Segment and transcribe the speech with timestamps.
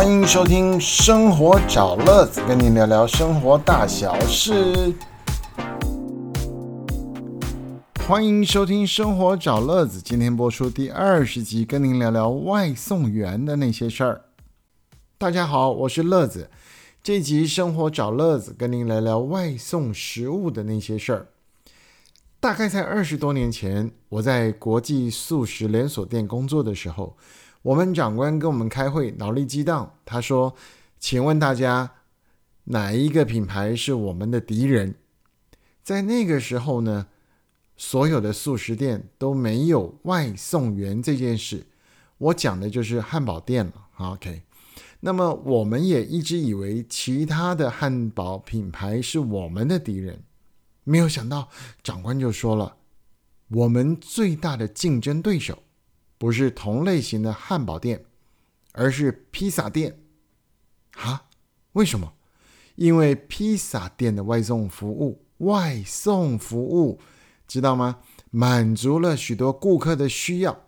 [0.00, 4.94] 欢迎收听《生活找乐子》，跟您聊聊生活大小事。
[8.08, 14.22] 欢迎收听《生活找乐子》，今天播出第二十集，跟您聊聊外送员的那些事儿。
[15.18, 16.48] 大家好，我是乐子。
[17.02, 21.26] 这集《生活找乐子》，跟您聊聊外送食物的那些事儿。
[22.40, 27.18] 大概在二十多年前，我在国际素食连锁店工作的时候，
[27.62, 29.94] 我们长官跟我们开会，脑力激荡。
[30.04, 30.54] 他说
[30.98, 31.92] ：“请问大家，
[32.64, 34.94] 哪一个品牌是我们的敌人？”
[35.84, 37.06] 在那个时候呢，
[37.76, 41.66] 所有的素食店都没有外送员这件事。
[42.16, 43.72] 我讲的就是汉堡店了。
[43.96, 44.42] OK，
[45.00, 50.22] 那么我们也一直以为其他的汉堡品牌是我们的敌人。
[50.84, 51.48] 没有想到，
[51.82, 52.76] 长官就说了
[53.48, 55.62] ：“我们最大的竞争对手，
[56.20, 58.04] 不是同类型的汉堡店，
[58.72, 59.98] 而是披萨店。”
[61.00, 61.24] 啊？
[61.72, 62.12] 为什么？
[62.74, 67.00] 因为披萨店的外送服务，外送服务，
[67.48, 68.00] 知道吗？
[68.30, 70.66] 满足了许多顾客的需要，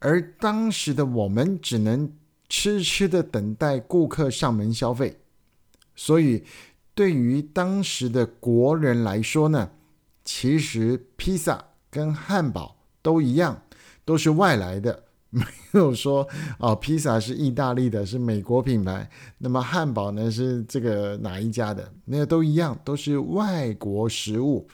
[0.00, 2.12] 而当时的我们只能
[2.48, 5.20] 痴痴的等待顾客上门消费，
[5.94, 6.44] 所以。
[6.92, 9.70] 对于当时的国人来说呢，
[10.22, 13.62] 其实披萨跟汉堡都一样，
[14.10, 15.40] 都是外来的，没
[15.74, 16.26] 有说
[16.58, 19.08] 哦，披萨是意大利的，是美国品牌，
[19.38, 21.92] 那么汉堡呢是这个哪一家的？
[22.06, 24.66] 那都一样，都是外国食物，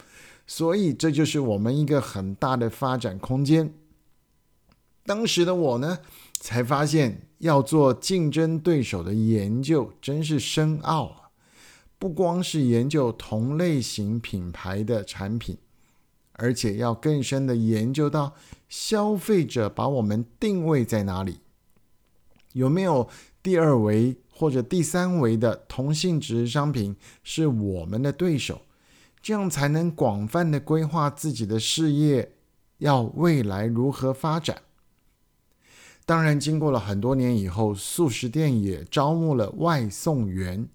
[0.47, 3.71] 所以这就是我们一个很大的发展空间。
[5.05, 5.99] 当时的我呢，
[6.39, 11.29] 才发现要做竞争对手的研究，真是深奥啊。
[11.99, 15.55] 不光是研究同类型品牌的产品，
[16.37, 18.33] 而且要更深的研究到
[18.69, 21.41] 消费者把我们定位在哪里，
[22.53, 23.09] 有没有
[23.43, 28.61] 第二维或者第三维的同性质商品是我们的对手，
[29.21, 32.31] 这样才能广泛的规划自己的事业，
[32.77, 34.61] 要未来如何发展。
[36.05, 40.67] 当然，经过了很多年以后，素食店也招募了外送员。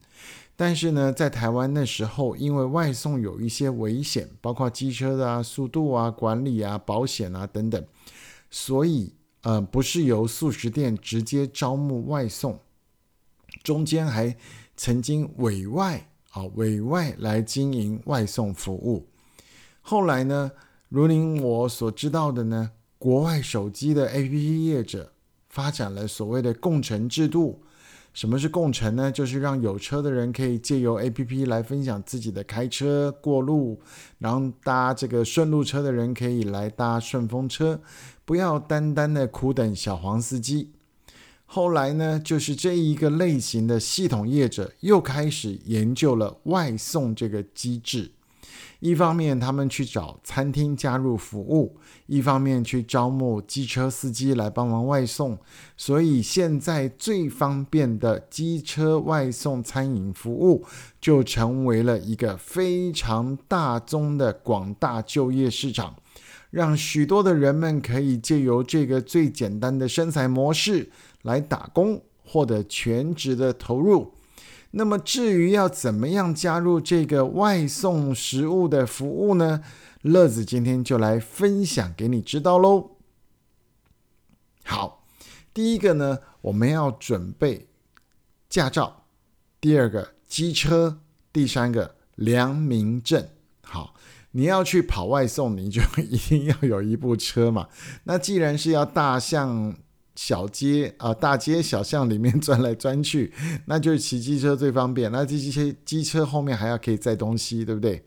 [0.65, 7.85] 但是呢，在台湾那时候，因为外送有一些危险，包括机车的啊、速度啊、管理啊、保险啊等等，
[8.49, 9.13] 所以
[9.43, 12.61] 呃，不是由素食店直接招募外送，
[13.65, 14.37] 中间还
[14.77, 19.09] 曾经委外啊委外来经营外送服务。
[19.81, 20.53] 后来呢，
[20.89, 25.13] 如您我所知道的呢，国外手机的 APP 业者
[25.49, 27.65] 发展了所谓的共乘制度。
[28.13, 29.11] 什么是共乘呢？
[29.11, 33.81] 就是让有车的人可以借由 APP 来分享自己的开车过路，
[34.19, 37.81] 然后搭这个顺路车的人可以来搭顺风车，
[38.25, 40.71] 不要单单的苦等小黄司机。
[41.47, 48.11] 后来呢，就是这一个类型的系统业者又开始研究了外送这个机制。
[48.83, 51.73] 一方面，他们去找餐厅加入服务；
[52.07, 55.39] 一方面，去招募机车司机来帮忙外送。
[55.77, 60.65] 所以，现在最方便的机车外送餐饮服务，
[61.01, 65.95] 就成为了一个非常大宗的广大就业市场，
[66.51, 70.91] 让许多的人们可以借由这个最简单的生财模式
[71.23, 74.13] 来打工，获得全职的投入。
[74.73, 79.63] 那么至于要怎么样加入这个外送食物的服务呢？
[80.03, 82.97] 乐子今天就来分享给你知道喽。
[84.65, 85.05] 好，
[85.55, 87.69] 第一个呢，我们要准备
[88.49, 89.05] 驾照；
[89.61, 90.99] 第二个机车；
[91.33, 93.29] 第三个良民证。
[93.63, 93.95] 好，
[94.33, 97.69] 你要去跑外送，你就一定要有一部车嘛。
[98.05, 99.77] 那既然是要大象。
[100.15, 103.33] 小街啊，大街小巷里面钻来钻去，
[103.67, 105.11] 那就是骑机车最方便。
[105.11, 108.05] 那这些机车后面还要可以载东西，对不对？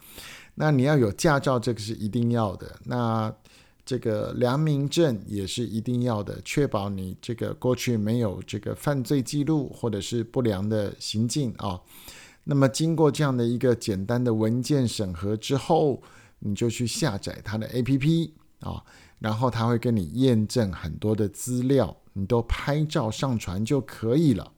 [0.55, 2.79] 那你要有驾照，这个是一定要的。
[2.85, 3.33] 那
[3.85, 11.79] 这个良民证也是一定要的，确保你这个过去没有这个犯罪记录或者是不良的行径啊。
[12.45, 16.01] 那么经过这样的一个简单的文件审核之后，
[16.39, 18.83] 你就去下载它的 APP 啊。
[19.19, 24.51] 然后他会跟你验证很多的资料，你都拍照上传就可以了。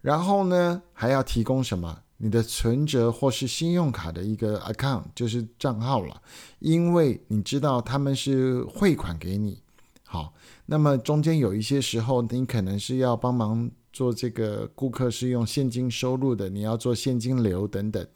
[0.00, 2.02] 然后呢，还要提供什么？
[2.18, 6.22] 你的存折或是信用卡的一个 account，就是账号了。
[6.60, 9.60] 因为你知道他们是汇款给你，
[10.04, 10.32] 好，
[10.64, 18.06] 那么中间有一些时候，你可能是要帮忙做这个顾客是用现金收入的，你要做现金流等等，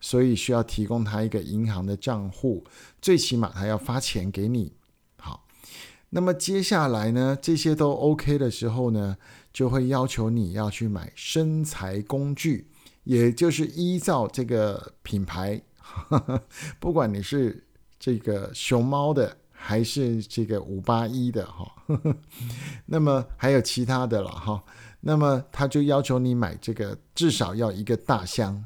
[0.00, 2.62] 所以需要提供他一个银行的账户，
[3.00, 4.72] 最起码他要发钱给你。
[6.16, 9.18] 那么接下来呢，这些都 OK 的时候呢，
[9.52, 12.70] 就会要求你要去买身材工具，
[13.04, 15.60] 也就是依照这个品牌，
[16.80, 17.66] 不管你是
[17.98, 21.70] 这个熊猫的还是这个五八一的哈，
[22.86, 24.64] 那么还有其他的了哈，
[25.00, 28.64] 那么他就要求你买这个至少要一个大箱，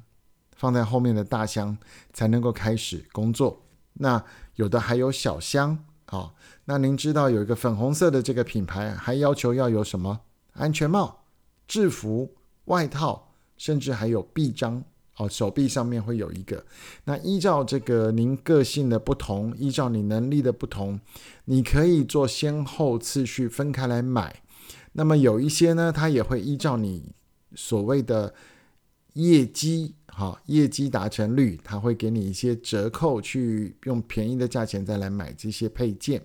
[0.55, 1.77] 放在后面的大箱
[2.13, 3.67] 才能够开始工作。
[3.95, 4.25] 那
[4.55, 6.35] 有的还有小箱好，
[6.65, 10.23] 那您知道有一个粉红色的这个品牌还要求要有什么？
[10.55, 11.23] 安全帽、
[11.69, 12.35] 制服、
[12.65, 14.83] 外套，甚至还有臂章
[15.19, 16.67] 哦，手臂上面会有一个。
[17.05, 20.99] 那依照这个您个性的不同，依照你能力的不同，
[21.45, 24.43] 你可以做先后次序分开来买。
[24.95, 27.13] 那么有一些呢，它也会依照你
[27.55, 28.35] 所谓的
[29.15, 36.23] 业绩，哈，业绩达成率，他会给你一些折扣，去用便宜的价钱再来买这些配件。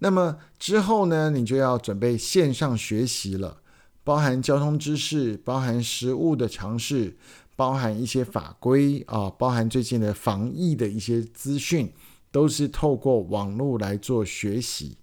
[0.00, 3.58] 那么之后呢，你就要准备线上学习了，
[4.02, 7.16] 包含交通知识，包含实物的尝试，
[7.56, 11.92] 包含一些法规啊，包含最近的防疫的一些资讯，
[12.30, 14.96] 都是透过网络来做学习。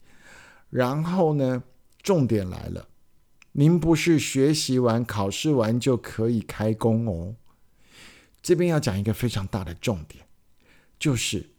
[0.69, 1.63] 然后呢，
[2.01, 2.88] 重点来了，
[3.53, 7.36] 您不是学习完、考试完就可以开工哦。
[8.42, 10.25] 这边要讲一个非常大的重点，
[10.98, 11.50] 就是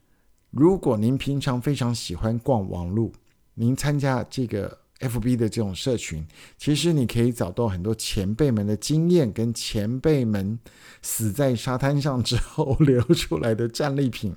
[0.51, 3.11] 如果您平常非常喜欢逛网络。
[3.55, 6.25] 您参加这个 FB 的这种社群，
[6.57, 10.57] 其实你可以找到很多前辈们的经验，跟前辈们
[11.03, 14.35] 死在沙滩上之后 流出来的战利品。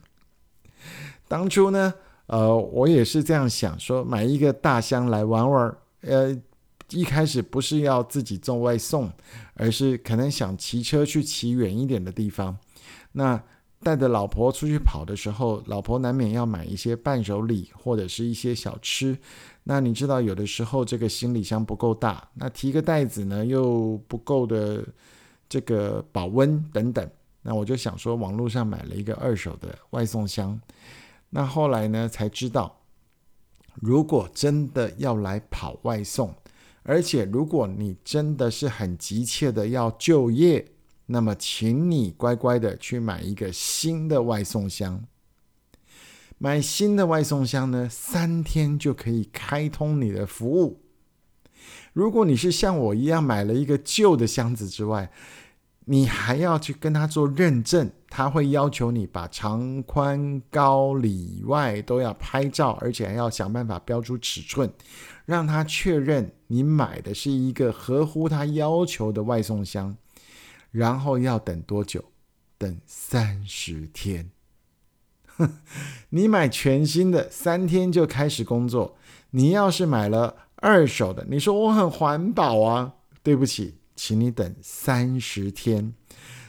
[1.26, 1.94] 当初呢，
[2.26, 5.74] 呃，我也是这样想，说买一个大箱来玩玩。
[6.02, 6.38] 呃，
[6.90, 9.10] 一开始不是要自己做外送，
[9.54, 12.56] 而是可能想骑车去骑远一点的地方。
[13.12, 13.42] 那
[13.82, 19.16] 带着老婆出去跑的时候，老婆难免要买一些伴手礼或者是一些小吃。
[19.64, 24.84] 那你知道，有的时候这个行李箱不够大，那提个袋子呢又不够的
[25.48, 27.08] 这个保温等等。
[27.42, 30.58] 那我就想说，网络上买了一个二手的外送箱。
[31.30, 32.76] 那后来呢才知道，
[33.74, 36.34] 如果真的要来跑外送，
[36.86, 40.72] 而且如果你真的是很急切的要就业。
[41.08, 45.04] 那么，请你乖乖的去买一个新的外送箱。
[46.36, 50.80] 买新的外送箱呢，三天就可以开通你的服务。
[51.92, 55.12] 如果你是像我一样买了一个旧的箱子之外，
[55.88, 64.70] 你还要去跟他做认证，他会要求你把长宽高里外都要拍照，而且还要想办法标出尺寸，
[65.24, 69.96] 让他确认你买的是一个合乎他要求的外送箱。
[70.72, 72.04] 然后要等多久？
[72.58, 74.30] 等三十天。
[76.10, 78.96] 你买全新的，三天就开始工作。
[79.30, 82.94] 你要是买了二手的，你说我很环保啊？
[83.22, 85.92] 对不起，请你等三十天。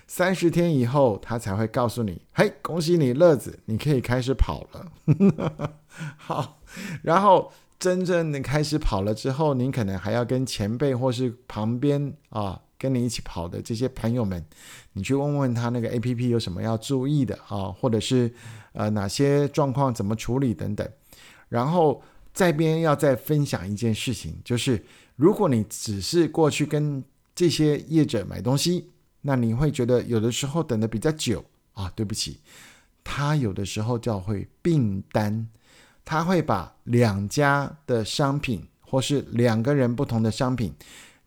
[0.06, 4.92] 三十天以后，他才会告诉你：“嘿，恭喜你，乐子，你可以开始跑了。
[6.18, 6.60] ”好，
[7.02, 12.62] 然后真正的开始跑了之后，您可能还要跟前辈或是旁边啊。
[12.80, 14.46] 跟你一起跑的这些朋友们，
[14.94, 18.32] 你去问问他那个 A P P 有什么要注意的啊，或者是
[18.74, 20.88] 呃哪些状况怎么处理等等。
[21.50, 22.04] 然后
[22.36, 27.04] 在边要再分享一件事情，就是如果你只是过去跟
[27.38, 28.90] 这些业者买东西，
[29.22, 31.88] 那你会觉得有的时候等的比较久啊。
[31.96, 32.40] 对不起，
[33.04, 35.48] 他有的时候叫会并单，
[36.04, 40.74] 他会把两家的商品或是两个人不同的商品。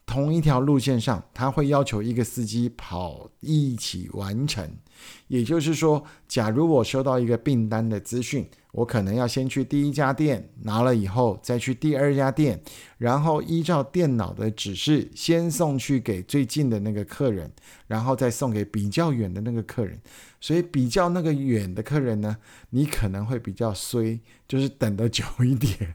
[0.05, 4.69] 同一条路线上，他会要求一个司机跑一起完成。
[5.29, 12.63] 也就是说，假如我收到一个订单的资讯，我可能要先去第一家店拿了以后，再去第二家店，
[12.99, 17.51] 然后依照电脑的指示，先送去给最近的那个客人，
[17.87, 20.01] 然后再送给比较远的那个客人。
[20.41, 22.37] 所以比较那个远的客人呢，
[22.71, 25.95] 你可能会比较衰，就是等得久一点，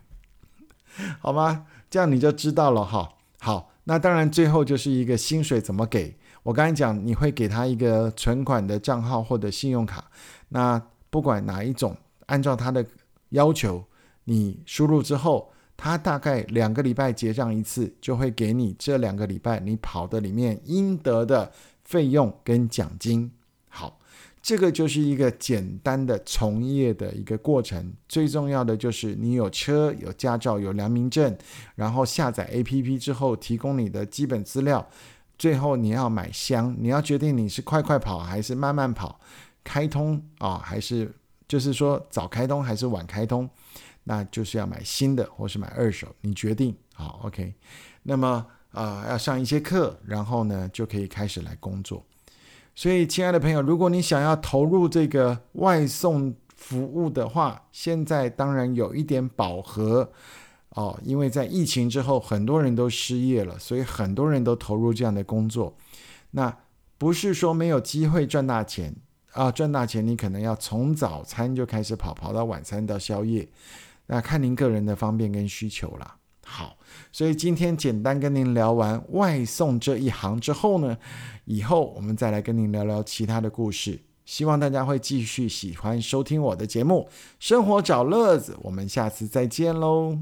[1.20, 1.66] 好吗？
[1.90, 3.10] 这样你就知道了哈。
[3.40, 3.72] 好。
[3.88, 6.18] 那当然，最后就是一个薪水怎么给？
[6.42, 10.06] 我刚才讲，你会给他一个存款的账号或者信用卡。
[10.50, 11.96] 那不管哪一种，
[12.28, 12.86] 按照他的
[13.30, 13.86] 要求，
[14.26, 21.52] 你输入之后，他大概两个礼拜结账一次，就会给你这两个礼拜你跑的里面应得的
[21.84, 23.32] 费用跟奖金。
[23.70, 24.00] 好。
[24.48, 31.36] 这个就是一个简单的从业的一个过程，最重要的就是你有车、有驾照、有良民证，
[31.74, 34.88] 然后下载 APP 之后提供你的基本资料，
[35.40, 39.20] 最后你要买箱，你要决定你是快快跑还是慢慢跑，
[39.64, 41.12] 开通啊还是
[41.48, 43.50] 就是说早开通还是晚开通，
[44.04, 47.54] 那就是要买新的或是买二手，你决定好 OK。
[48.04, 52.06] 那么啊，要上一些课，然后呢就可以开始来工作。
[52.76, 60.12] 所以，亲爱的朋友，如果你想要投入这个外送服务的话，现在当然有一点饱和
[60.72, 65.78] 哦，因为在疫情之后，很多人都失业了，所以很多人都投入这样的工作。
[66.32, 66.54] 那
[66.98, 68.94] 不是说没有机会赚大钱
[69.36, 73.48] 啊，赚大钱你可能要从早餐就开始跑，跑到晚餐到宵夜，
[74.08, 76.16] 那看您个人的方便跟需求啦。
[76.46, 76.78] 好，
[77.12, 80.98] 所以今天简单跟您聊完外送这一行之后呢，
[81.44, 84.00] 以后我们再来跟您聊聊其他的故事。
[84.24, 87.08] 希望大家会继续喜欢收听我的节目
[87.40, 90.18] 《生活找乐子》，我们下次再见喽。